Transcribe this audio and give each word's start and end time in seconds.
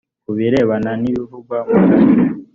ku 0.23 0.31
birebana 0.37 0.91
n 1.01 1.03
ibivugwa 1.09 1.57
mu 1.67 1.75
gace 1.85 2.21